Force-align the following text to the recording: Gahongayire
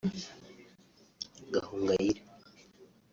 Gahongayire 1.53 2.21